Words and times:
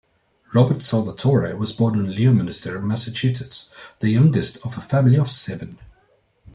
Robert 0.51 0.81
Salvatore 0.81 1.53
was 1.55 1.73
born 1.73 1.93
in 1.93 2.15
Leominster, 2.15 2.81
Massachusetts, 2.81 3.69
the 3.99 4.09
youngest 4.09 4.57
of 4.65 4.75
a 4.75 4.81
family 4.81 5.15
of 5.15 5.29
seven. 5.29 5.77